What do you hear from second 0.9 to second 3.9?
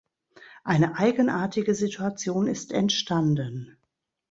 eigenartige Situation ist entstanden.